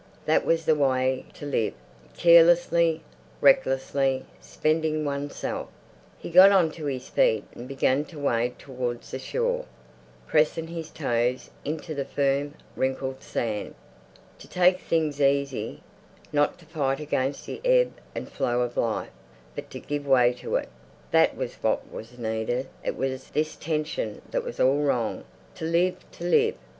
[0.25, 3.03] That was the way to live—carelessly,
[3.39, 5.69] recklessly, spending oneself.
[6.17, 9.65] He got on to his feet and began to wade towards the shore,
[10.25, 13.75] pressing his toes into the firm, wrinkled sand.
[14.39, 15.83] To take things easy,
[16.33, 19.11] not to fight against the ebb and flow of life,
[19.53, 22.67] but to give way to it—that was what was needed.
[22.83, 25.25] It was this tension that was all wrong.
[25.53, 26.55] To live—to live!